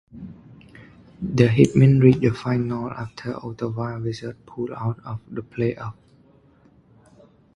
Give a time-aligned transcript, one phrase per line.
[1.21, 5.93] The Hitmen reached the finals after Ottawa Wizards pulled out of the playoffs.